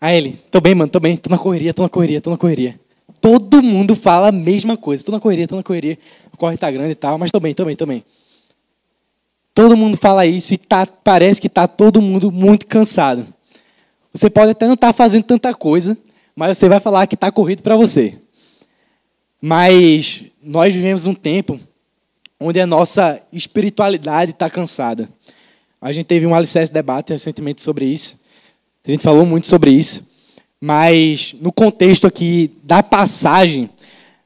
[0.00, 2.36] Aí ele, tô bem, mano, tô bem, tô na correria, tô na correria, tô na
[2.36, 2.78] correria.
[3.20, 5.98] Todo mundo fala a mesma coisa, tô na correria, tô na correria,
[6.32, 8.04] o corre tá grande e tal, mas tô bem, tô bem, tô bem.
[9.52, 13.26] Todo mundo fala isso e tá, parece que tá todo mundo muito cansado.
[14.12, 15.98] Você pode até não estar tá fazendo tanta coisa,
[16.36, 18.16] mas você vai falar que está corrido para você.
[19.42, 21.58] Mas nós vivemos um tempo
[22.38, 25.08] onde a nossa espiritualidade está cansada.
[25.84, 28.22] A gente teve um alicerce debate recentemente sobre isso.
[28.88, 30.10] A gente falou muito sobre isso.
[30.58, 33.68] Mas no contexto aqui da passagem,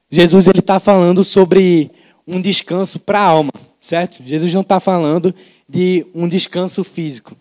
[0.09, 1.90] Jesus ele está falando sobre
[2.25, 4.23] um descanso para a alma, certo?
[4.25, 5.35] Jesus não está falando
[5.68, 7.37] de um descanso físico.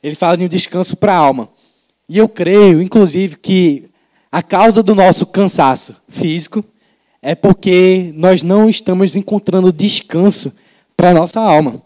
[0.00, 1.48] Ele fala de um descanso para a alma.
[2.08, 3.90] E eu creio, inclusive, que
[4.30, 6.64] A causa do nosso cansaço físico
[7.20, 10.56] é porque nós não estamos encontrando descanso
[10.96, 11.82] para a nossa alma.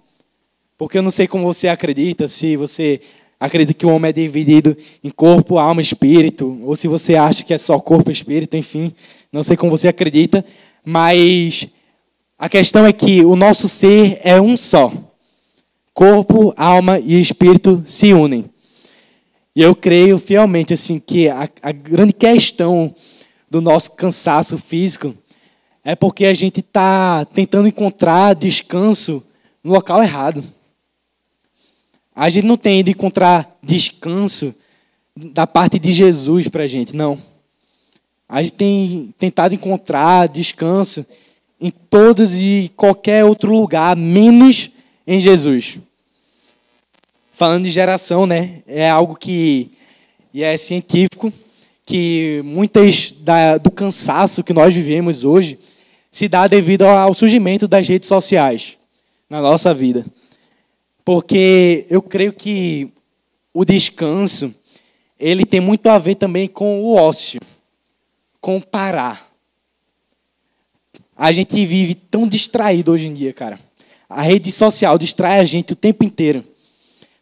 [0.76, 3.00] Porque eu não sei como você acredita, se você
[3.38, 7.44] acredita que o homem é dividido em corpo, alma e espírito, ou se você acha
[7.44, 8.92] que é só corpo e espírito, enfim,
[9.32, 10.44] não sei como você acredita,
[10.84, 11.68] mas
[12.38, 14.92] a questão é que o nosso ser é um só.
[15.92, 18.46] Corpo, alma e espírito se unem.
[19.54, 22.92] E eu creio fielmente assim que a, a grande questão
[23.48, 25.14] do nosso cansaço físico
[25.84, 29.22] é porque a gente está tentando encontrar descanso
[29.62, 30.42] no local errado.
[32.14, 34.54] A gente não tem ido encontrar descanso
[35.16, 37.18] da parte de Jesus para a gente, não.
[38.28, 41.04] A gente tem tentado encontrar descanso
[41.60, 44.70] em todos e qualquer outro lugar, menos
[45.06, 45.78] em Jesus.
[47.32, 48.62] Falando de geração, né?
[48.66, 49.70] É algo que
[50.34, 51.32] e é científico
[51.86, 55.58] que muitas da, do cansaço que nós vivemos hoje
[56.10, 58.76] se dá devido ao surgimento das redes sociais
[59.30, 60.04] na nossa vida.
[61.04, 62.90] Porque eu creio que
[63.52, 64.54] o descanso
[65.18, 67.40] ele tem muito a ver também com o ócio,
[68.40, 69.30] com parar.
[71.16, 73.60] A gente vive tão distraído hoje em dia, cara.
[74.08, 76.44] A rede social distrai a gente o tempo inteiro.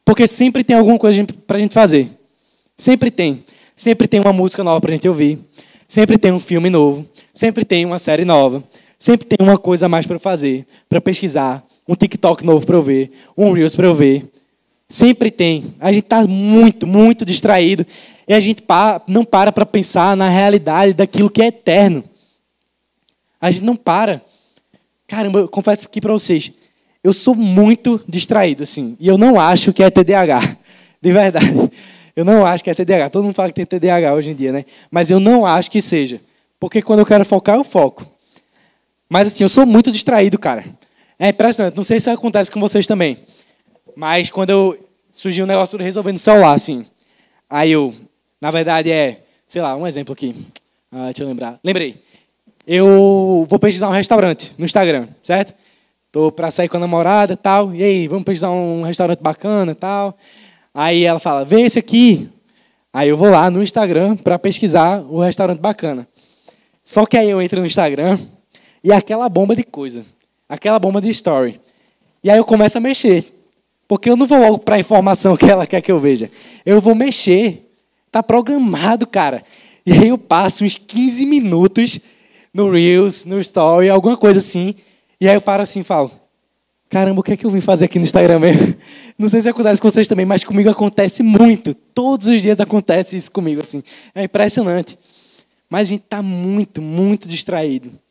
[0.05, 2.11] Porque sempre tem alguma coisa para a gente fazer.
[2.77, 3.45] Sempre tem.
[3.77, 5.39] Sempre tem uma música nova para a gente ouvir.
[5.87, 7.07] Sempre tem um filme novo.
[7.33, 8.65] Sempre tem uma série nova.
[8.99, 11.65] Sempre tem uma coisa a mais para fazer, para pesquisar.
[11.89, 13.11] Um TikTok novo para eu ver.
[13.37, 14.31] Um Reels para eu ver.
[14.89, 15.75] Sempre tem.
[15.81, 17.87] A gente está muito, muito distraído.
[18.27, 18.63] E a gente
[19.09, 22.05] não para para pensar na realidade daquilo que é eterno.
[23.41, 24.23] A gente não para.
[25.07, 26.53] Caramba, eu confesso aqui para vocês,
[27.03, 28.97] eu sou muito distraído, assim.
[29.01, 30.57] E eu não acho que é TDAH.
[31.03, 31.71] De verdade.
[32.15, 33.11] Eu não acho que é TDAH.
[33.11, 34.65] Todo mundo fala que tem TDAH hoje em dia, né?
[34.91, 36.21] Mas eu não acho que seja.
[36.61, 38.07] Porque quando eu quero focar, eu foco.
[39.09, 40.65] Mas assim, eu sou muito distraído, cara.
[41.23, 41.77] É impressionante.
[41.77, 43.19] Não sei se acontece com vocês também.
[43.95, 46.87] Mas quando eu surgiu um negócio para resolver no celular, assim.
[47.49, 47.95] Aí eu,
[48.41, 50.35] na verdade, é, sei lá, um exemplo aqui.
[50.91, 51.61] Ah, deixa eu lembrar.
[51.63, 52.03] Lembrei
[52.67, 55.55] eu vou pesquisar um restaurante no Instagram, certo?
[56.11, 57.75] Tô para sair com a namorada, tal.
[57.75, 60.17] E aí, vamos pesquisar um restaurante bacana, tal.
[60.75, 62.29] Aí ela fala: "Vê esse aqui".
[62.93, 66.07] Aí eu vou lá no Instagram para pesquisar o restaurante bacana.
[66.85, 68.19] Só que aí eu entro no Instagram
[68.85, 70.05] e aquela bomba de coisa,
[70.53, 71.59] aquela bomba de story.
[72.23, 73.25] E aí eu começo a mexer.
[73.89, 76.31] Porque eu não vou logo para a informação que ela quer que eu veja.
[76.65, 77.71] Eu vou mexer.
[78.11, 79.43] Tá programado, cara.
[79.87, 81.99] E aí eu passo uns 15 minutos
[82.53, 84.75] no Reels, no Story, alguma coisa assim.
[85.19, 86.11] E aí eu paro assim e falo:
[86.91, 88.77] caramba, o que é que eu vim fazer aqui no Instagram mesmo?
[89.19, 91.75] Não sei se acontece com vocês também, mas comigo acontece muito.
[91.75, 93.83] Todos os dias acontece isso comigo, assim.
[94.15, 94.99] É impressionante.
[95.71, 98.02] Mas a gente está muito, muito distraído.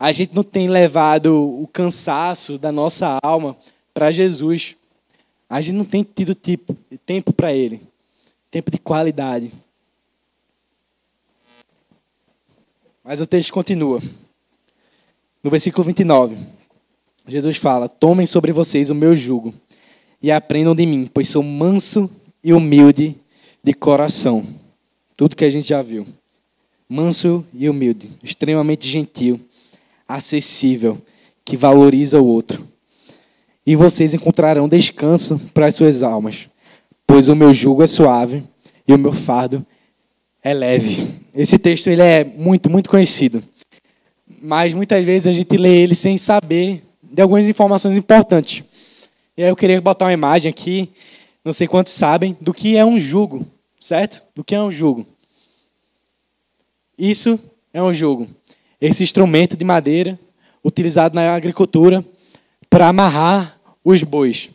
[0.00, 3.54] A gente não tem levado o cansaço da nossa alma
[3.92, 4.74] para Jesus.
[5.46, 7.82] A gente não tem tido tipo, tempo para Ele.
[8.50, 9.52] Tempo de qualidade.
[13.04, 14.00] Mas o texto continua.
[15.42, 16.34] No versículo 29,
[17.26, 19.52] Jesus fala: Tomem sobre vocês o meu jugo
[20.22, 22.10] e aprendam de mim, pois sou manso
[22.42, 23.14] e humilde
[23.62, 24.46] de coração.
[25.14, 26.06] Tudo que a gente já viu.
[26.88, 29.38] Manso e humilde, extremamente gentil,
[30.10, 31.00] acessível,
[31.44, 32.66] que valoriza o outro.
[33.66, 36.48] E vocês encontrarão descanso para as suas almas,
[37.06, 38.42] pois o meu jugo é suave
[38.86, 39.64] e o meu fardo
[40.42, 41.20] é leve.
[41.34, 43.42] Esse texto ele é muito, muito conhecido.
[44.42, 48.64] Mas muitas vezes a gente lê ele sem saber de algumas informações importantes.
[49.36, 50.90] E aí eu queria botar uma imagem aqui,
[51.44, 53.46] não sei quantos sabem, do que é um jugo,
[53.80, 54.22] certo?
[54.34, 55.06] Do que é um jugo.
[56.98, 57.38] Isso
[57.72, 58.28] é um jugo.
[58.80, 60.18] Esse instrumento de madeira
[60.64, 62.04] utilizado na agricultura
[62.68, 64.50] para amarrar os bois.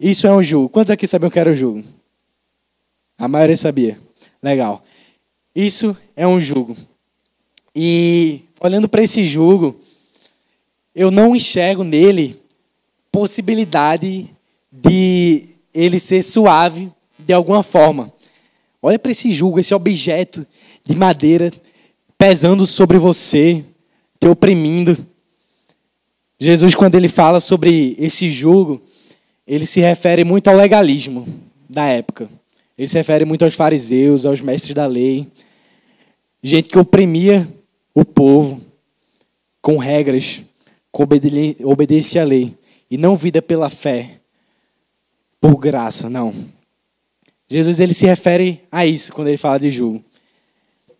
[0.00, 0.68] Isso é um jugo.
[0.68, 1.84] Quantos aqui sabiam que era o jugo?
[3.18, 3.98] A maioria sabia.
[4.42, 4.84] Legal.
[5.54, 6.76] Isso é um jugo.
[7.74, 9.80] E olhando para esse jugo,
[10.94, 12.40] eu não enxergo nele
[13.10, 14.30] possibilidade
[14.70, 18.12] de ele ser suave de alguma forma.
[18.80, 20.46] Olha para esse jugo, esse objeto
[20.84, 21.52] de madeira
[22.18, 23.64] pesando sobre você,
[24.20, 24.98] te oprimindo.
[26.38, 28.82] Jesus, quando ele fala sobre esse jugo,
[29.46, 31.26] ele se refere muito ao legalismo
[31.70, 32.28] da época.
[32.76, 35.28] Ele se refere muito aos fariseus, aos mestres da lei,
[36.42, 37.48] gente que oprimia
[37.94, 38.60] o povo
[39.60, 40.42] com regras,
[40.90, 41.04] com
[41.64, 42.56] obediência à lei,
[42.90, 44.20] e não vida pela fé,
[45.40, 46.32] por graça, não.
[47.48, 50.04] Jesus ele se refere a isso quando ele fala de jugo.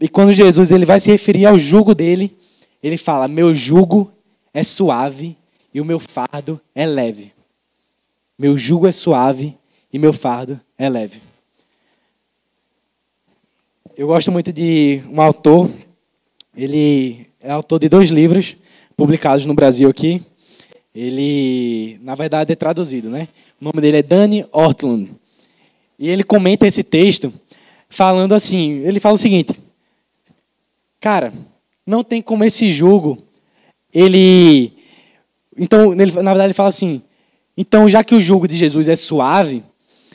[0.00, 2.36] E quando Jesus ele vai se referir ao jugo dele,
[2.82, 4.12] ele fala: "Meu jugo
[4.52, 5.36] é suave
[5.72, 7.32] e o meu fardo é leve".
[8.38, 9.56] Meu jugo é suave
[9.92, 11.20] e meu fardo é leve.
[13.96, 15.68] Eu gosto muito de um autor,
[16.56, 18.54] ele é autor de dois livros
[18.96, 20.22] publicados no Brasil aqui.
[20.94, 23.26] Ele, na verdade, é traduzido, né?
[23.60, 25.10] O nome dele é Danny Ortlund.
[25.98, 27.32] E ele comenta esse texto
[27.88, 29.52] falando assim, ele fala o seguinte:
[31.00, 31.32] Cara,
[31.86, 33.22] não tem como esse jugo
[33.92, 34.72] ele
[35.58, 37.02] então, ele, na verdade ele fala assim:
[37.56, 39.64] então, já que o jugo de Jesus é suave,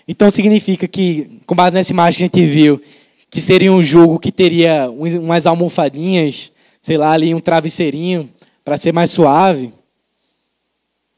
[0.08, 2.82] então significa que, com base nessa imagem que a gente viu,
[3.30, 8.30] que seria um jugo que teria umas almofadinhas, sei lá, ali um travesseirinho
[8.64, 9.74] para ser mais suave.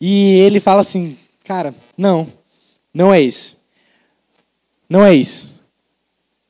[0.01, 2.28] E ele fala assim, cara, não,
[2.93, 3.58] não é isso.
[4.89, 5.62] Não é isso.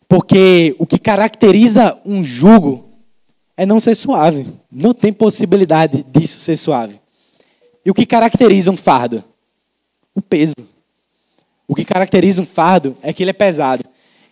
[0.08, 2.90] Porque o que caracteriza um jugo
[3.58, 4.48] é não ser suave.
[4.72, 7.00] Não tem possibilidade disso ser suave.
[7.86, 9.24] E o que caracteriza um fardo?
[10.16, 10.56] o peso.
[11.68, 13.84] O que caracteriza um fardo é que ele é pesado.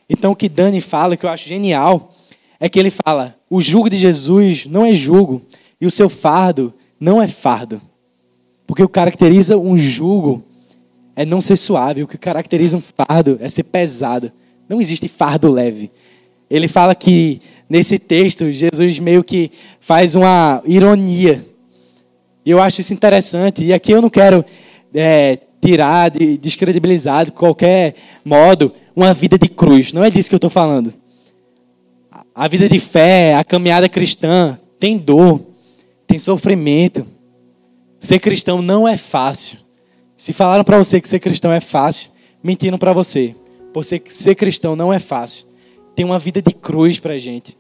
[0.10, 2.14] Então o que Dani fala, que eu acho genial,
[2.60, 5.42] é que ele fala: o jugo de Jesus não é jugo
[5.82, 7.82] e o seu fardo não é fardo.
[8.66, 10.44] Porque o que caracteriza um jugo
[11.16, 14.32] é não ser suave, o que caracteriza um fardo é ser pesado.
[14.70, 15.92] Não existe fardo leve.
[16.50, 21.46] Ele fala que nesse texto Jesus meio que faz uma ironia.
[22.46, 23.64] E eu acho isso interessante.
[23.64, 24.44] E aqui eu não quero
[24.94, 29.94] é, tirar, de descredibilizar de qualquer modo uma vida de cruz.
[29.94, 30.94] Não é disso que eu estou falando.
[32.36, 35.42] A vida de fé, a caminhada cristã tem dor,
[36.06, 37.06] tem sofrimento.
[38.00, 39.58] Ser cristão não é fácil.
[40.18, 42.10] Se falaram para você que ser cristão é fácil,
[42.44, 43.36] mentiram para você.
[43.74, 45.48] Porque ser cristão não é fácil.
[45.96, 47.58] Tem uma vida de cruz para gente.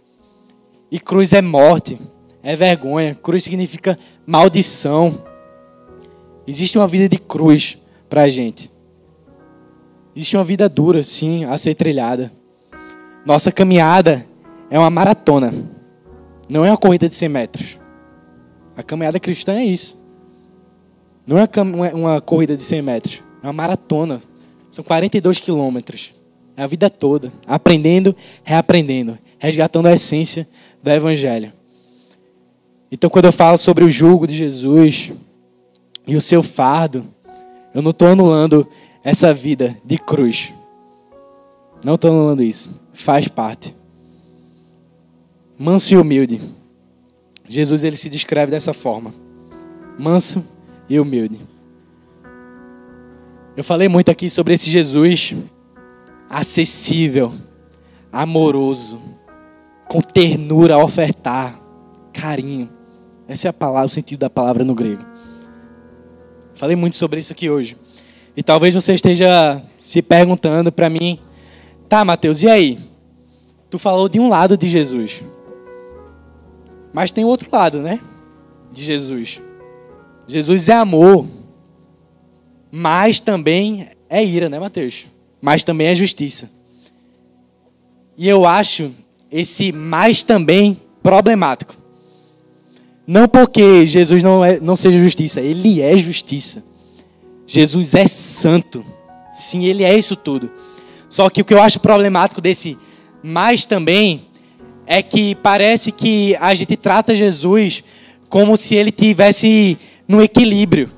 [0.91, 1.99] E cruz é morte,
[2.41, 3.15] é vergonha.
[3.15, 5.23] Cruz significa maldição.
[6.45, 7.77] Existe uma vida de cruz
[8.09, 8.69] para a gente.
[10.15, 12.31] Existe uma vida dura, sim, a ser trilhada.
[13.25, 14.25] Nossa caminhada
[14.69, 15.53] é uma maratona,
[16.49, 17.79] não é uma corrida de 100 metros.
[18.75, 20.03] A caminhada cristã é isso.
[21.25, 21.47] Não é
[21.93, 24.19] uma corrida de 100 metros, é uma maratona.
[24.69, 26.13] São 42 quilômetros.
[26.55, 30.47] É a vida toda, aprendendo, reaprendendo, resgatando a essência
[30.81, 31.51] do Evangelho.
[32.91, 35.11] Então, quando eu falo sobre o jugo de Jesus
[36.05, 37.05] e o seu fardo,
[37.73, 38.67] eu não estou anulando
[39.03, 40.53] essa vida de cruz.
[41.83, 42.79] Não estou anulando isso.
[42.93, 43.75] Faz parte.
[45.57, 46.39] Manso e humilde.
[47.49, 49.13] Jesus ele se descreve dessa forma.
[49.97, 50.45] Manso
[50.87, 51.39] e humilde.
[53.57, 55.35] Eu falei muito aqui sobre esse Jesus
[56.29, 57.33] acessível,
[58.11, 58.99] amoroso,
[59.87, 61.59] com ternura a ofertar,
[62.11, 62.69] carinho.
[63.27, 65.03] Essa é a palavra, o sentido da palavra no grego.
[66.55, 67.77] Falei muito sobre isso aqui hoje.
[68.35, 71.19] E talvez você esteja se perguntando para mim,
[71.87, 72.79] tá, Mateus, e aí?
[73.69, 75.23] Tu falou de um lado de Jesus.
[76.91, 77.99] Mas tem outro lado, né?
[78.71, 79.41] De Jesus.
[80.27, 81.27] Jesus é amor.
[82.71, 85.05] Mas também é ira, né, Mateus?
[85.43, 86.49] Mas também é justiça.
[88.17, 88.91] E eu acho
[89.29, 91.75] esse mais também problemático.
[93.05, 96.63] Não porque Jesus não, é, não seja justiça, ele é justiça.
[97.45, 98.85] Jesus é santo.
[99.33, 100.49] Sim, ele é isso tudo.
[101.09, 102.77] Só que o que eu acho problemático desse
[103.21, 104.27] mais também
[104.87, 107.83] é que parece que a gente trata Jesus
[108.29, 109.77] como se ele tivesse
[110.07, 110.89] no equilíbrio.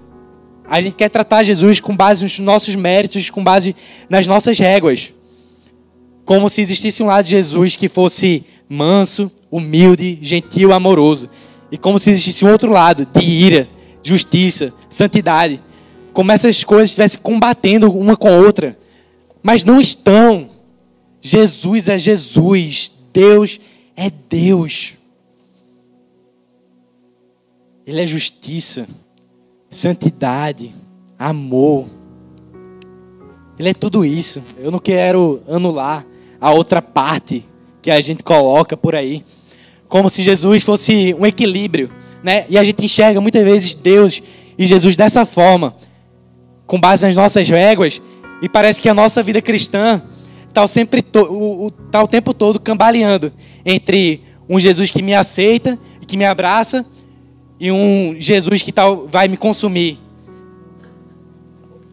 [0.67, 3.75] A gente quer tratar Jesus com base nos nossos méritos, com base
[4.09, 5.13] nas nossas réguas.
[6.23, 11.29] Como se existisse um lado de Jesus que fosse manso, humilde, gentil, amoroso.
[11.71, 13.69] E como se existisse um outro lado de ira,
[14.01, 15.61] justiça, santidade.
[16.13, 18.77] Como essas coisas estivessem combatendo uma com a outra.
[19.43, 20.49] Mas não estão.
[21.21, 22.91] Jesus é Jesus.
[23.13, 23.59] Deus
[23.95, 24.93] é Deus.
[27.85, 28.87] Ele é justiça,
[29.75, 30.73] santidade,
[31.19, 31.87] amor.
[33.59, 34.41] Ele é tudo isso.
[34.57, 36.05] Eu não quero anular
[36.39, 37.45] a outra parte
[37.81, 39.23] que a gente coloca por aí
[39.87, 41.91] como se Jesus fosse um equilíbrio,
[42.23, 42.45] né?
[42.49, 44.21] E a gente enxerga muitas vezes Deus
[44.57, 45.75] e Jesus dessa forma,
[46.65, 48.01] com base nas nossas réguas,
[48.41, 50.01] e parece que a nossa vida cristã
[50.47, 53.31] está sempre o, o, tá o tempo todo cambaleando
[53.65, 56.85] entre um Jesus que me aceita e que me abraça
[57.59, 59.99] e um Jesus que tal vai me consumir.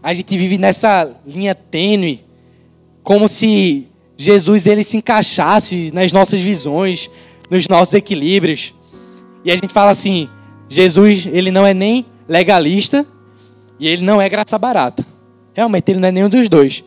[0.02, 2.24] A gente vive nessa linha tênue
[3.02, 3.86] como se
[4.16, 7.10] Jesus ele se encaixasse nas nossas visões,
[7.48, 8.74] nos nossos equilíbrios.
[9.44, 10.28] E a gente fala assim,
[10.68, 13.06] Jesus ele não é nem legalista
[13.78, 15.04] e ele não é graça barata.
[15.54, 16.82] Realmente ele não é nenhum dos dois.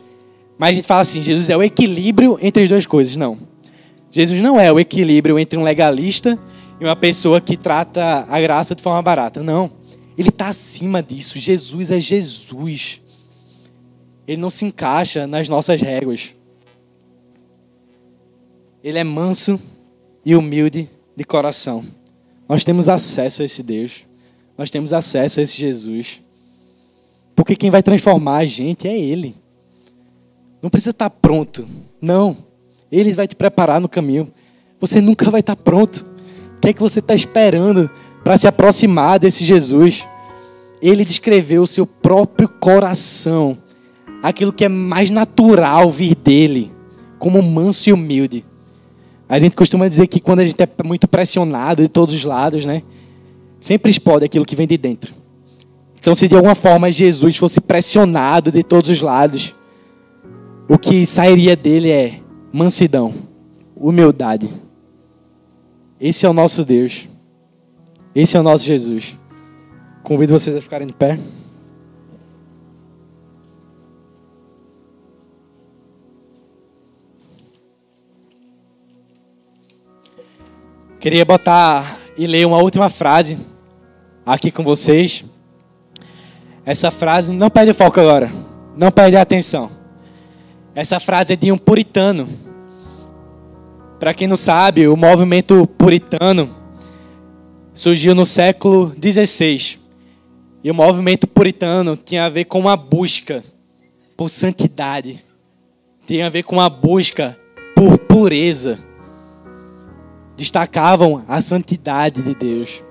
[0.58, 3.16] Mas a gente fala assim, Jesus é o equilíbrio entre as duas coisas.
[3.16, 3.38] Não.
[4.10, 6.38] Jesus não é o equilíbrio entre um legalista
[6.84, 9.42] uma pessoa que trata a graça de forma barata.
[9.42, 9.70] Não.
[10.16, 11.38] Ele está acima disso.
[11.38, 13.00] Jesus é Jesus.
[14.26, 16.34] Ele não se encaixa nas nossas réguas.
[18.82, 19.60] Ele é manso
[20.24, 21.84] e humilde de coração.
[22.48, 24.04] Nós temos acesso a esse Deus.
[24.56, 26.20] Nós temos acesso a esse Jesus.
[27.34, 29.34] Porque quem vai transformar a gente é Ele.
[30.62, 31.68] Não precisa estar pronto.
[32.00, 32.36] Não.
[32.90, 34.32] Ele vai te preparar no caminho.
[34.80, 36.15] Você nunca vai estar pronto.
[36.66, 37.88] Que é que você está esperando
[38.24, 40.04] para se aproximar desse Jesus?
[40.82, 43.56] Ele descreveu o seu próprio coração,
[44.20, 46.72] aquilo que é mais natural vir dele,
[47.20, 48.44] como manso e humilde.
[49.28, 52.64] A gente costuma dizer que quando a gente é muito pressionado de todos os lados,
[52.64, 52.82] né?
[53.60, 55.14] Sempre explode aquilo que vem de dentro.
[56.00, 59.54] Então, se de alguma forma Jesus fosse pressionado de todos os lados,
[60.68, 62.18] o que sairia dele é
[62.52, 63.14] mansidão,
[63.76, 64.65] humildade.
[66.00, 67.08] Esse é o nosso Deus.
[68.14, 69.18] Esse é o nosso Jesus.
[70.02, 71.18] Convido vocês a ficarem de pé.
[81.00, 83.38] Queria botar e ler uma última frase
[84.24, 85.24] aqui com vocês.
[86.64, 88.32] Essa frase, não perde foco agora,
[88.76, 89.70] não perde atenção.
[90.74, 92.28] Essa frase é de um puritano.
[93.98, 96.54] Para quem não sabe, o movimento puritano
[97.74, 99.78] surgiu no século XVI.
[100.62, 103.44] E o movimento puritano tinha a ver com uma busca
[104.16, 105.24] por santidade,
[106.06, 107.38] tinha a ver com uma busca
[107.74, 108.78] por pureza
[110.36, 112.84] destacavam a santidade de Deus.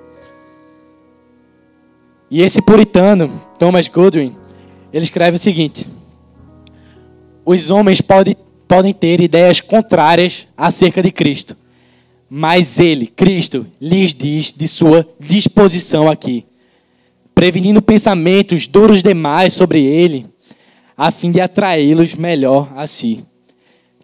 [2.29, 3.29] E esse puritano,
[3.59, 4.35] Thomas Goodwin,
[4.91, 5.87] ele escreve o seguinte:
[7.45, 8.35] Os homens podem,
[8.67, 11.55] podem ter ideias contrárias acerca de Cristo,
[12.29, 16.45] mas ele, Cristo, lhes diz de sua disposição aqui,
[17.33, 20.25] prevenindo pensamentos duros demais sobre ele,
[20.97, 23.23] a fim de atraí-los melhor a si.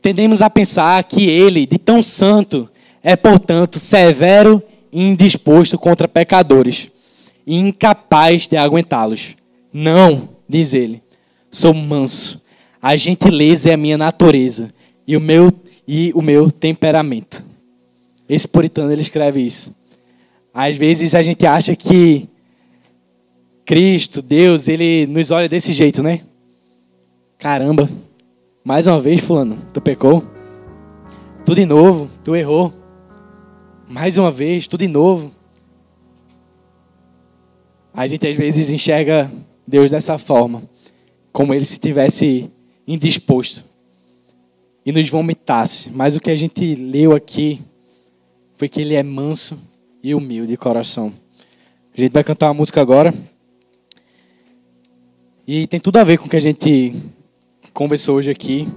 [0.02, 2.70] Tendemos a pensar que ele, de tão santo,
[3.04, 6.90] é, portanto, severo e indisposto contra pecadores,
[7.46, 9.36] e incapaz de aguentá-los.
[9.74, 11.02] Não, diz ele,
[11.50, 12.42] sou manso.
[12.82, 14.70] A gentileza é a minha natureza
[15.08, 15.52] e o meu
[15.88, 17.44] e o meu temperamento.
[18.28, 19.76] Esse puritano ele escreve isso.
[20.54, 22.30] Às vezes a gente acha que
[23.66, 26.22] Cristo, Deus, ele nos olha desse jeito, né?
[27.38, 27.90] Caramba,
[28.64, 30.24] mais uma vez, fulano, tu pecou?
[31.46, 32.74] Tu de novo, tu errou
[33.92, 35.34] mais uma vez, tudo de novo.
[37.94, 39.30] A gente às vezes enxerga
[39.68, 40.64] Deus dessa forma,
[41.34, 42.50] como ele se tivesse
[42.94, 43.64] indisposto
[44.86, 45.90] e nos vomitasse.
[45.92, 47.62] Mas o que a gente leu aqui
[48.56, 49.60] foi que ele é manso
[50.04, 51.14] e humilde de coração.
[51.96, 53.14] A gente vai cantar uma música agora.
[55.48, 56.96] E tem tudo a ver com o que a gente
[57.74, 58.68] conversou hoje aqui.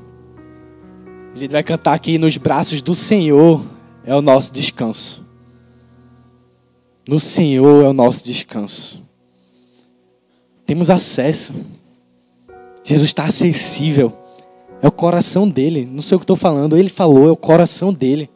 [1.35, 3.65] A gente vai cantar aqui nos braços do Senhor
[4.05, 5.25] é o nosso descanso.
[7.09, 9.03] No Senhor é o nosso descanso.
[10.67, 11.55] Temos acesso.
[12.85, 14.13] Jesus está acessível.
[14.83, 15.89] É o coração dele.
[15.91, 16.77] Não sei o que estou falando.
[16.77, 18.29] Ele falou, é o coração dele.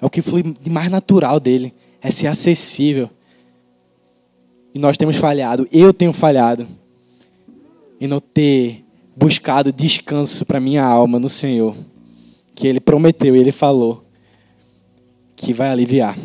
[0.00, 1.74] É o que flui de mais natural dele.
[2.02, 3.08] É ser acessível.
[4.74, 5.66] E nós temos falhado.
[5.72, 6.68] Eu tenho falhado.
[7.98, 8.84] Em não ter
[9.16, 11.74] buscado descanso para minha alma no Senhor.
[12.54, 14.04] Que ele prometeu ele falou
[15.34, 16.16] que vai aliviar.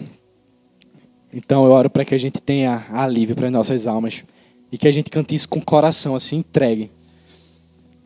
[1.34, 4.24] Então eu oro para que a gente tenha alívio para as nossas almas
[4.72, 6.92] e que a gente cante isso com o coração assim entregue.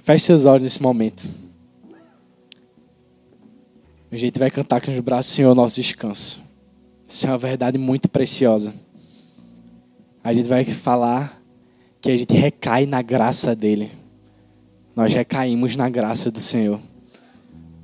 [0.04, 1.30] Feche seus olhos nesse momento.
[4.12, 6.42] A gente vai cantar com os braços, Senhor, nosso descanso.
[7.08, 8.74] Isso é uma verdade muito preciosa.
[10.22, 11.42] A gente vai falar
[12.02, 13.92] que a gente recai na graça dele.
[14.94, 16.82] Nós recaímos na graça do Senhor.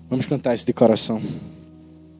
[0.09, 1.21] Vamos cantar isso de coração.